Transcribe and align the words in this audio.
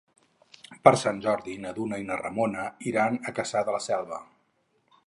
Per 0.87 0.93
Sant 1.01 1.19
Jordi 1.25 1.57
na 1.65 1.75
Duna 1.81 2.01
i 2.05 2.09
na 2.09 2.17
Ramona 2.23 2.67
iran 2.95 3.21
a 3.33 3.39
Cassà 3.41 3.65
de 3.71 3.79
la 3.79 3.85
Selva. 3.91 4.23